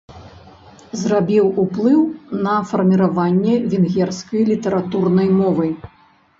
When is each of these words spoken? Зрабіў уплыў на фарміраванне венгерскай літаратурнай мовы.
Зрабіў 1.01 1.45
уплыў 1.65 2.01
на 2.49 2.57
фарміраванне 2.71 3.55
венгерскай 3.77 4.41
літаратурнай 4.51 5.27
мовы. 5.39 5.67